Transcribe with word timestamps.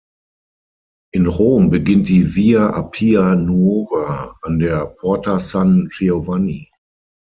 In 1.13 1.27
Rom 1.27 1.69
beginnt 1.69 2.09
die 2.09 2.33
"Via 2.33 2.71
Appia 2.71 3.35
Nuova" 3.35 4.35
an 4.41 4.57
der 4.57 4.83
Porta 4.87 5.39
San 5.39 5.89
Giovanni. 5.91 6.71